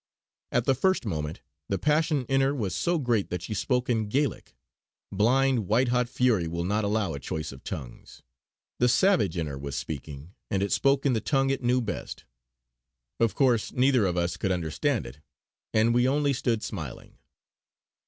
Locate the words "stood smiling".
16.33-17.19